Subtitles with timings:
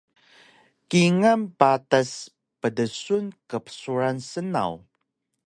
[0.91, 2.11] Kingal patas
[2.61, 4.73] pdsun qbsuran snaw